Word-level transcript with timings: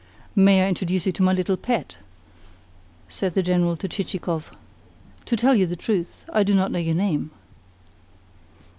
"May 0.35 0.63
I 0.63 0.67
introduce 0.67 1.05
you 1.05 1.11
to 1.11 1.21
my 1.21 1.31
little 1.31 1.57
pet?" 1.57 1.97
said 3.07 3.35
the 3.35 3.43
General 3.43 3.77
to 3.77 3.87
Chichikov. 3.87 4.49
"To 5.25 5.35
tell 5.37 5.53
you 5.53 5.67
the 5.67 5.75
truth, 5.75 6.25
I 6.33 6.41
do 6.41 6.55
not 6.55 6.71
know 6.71 6.79
your 6.79 6.95
name." 6.95 7.29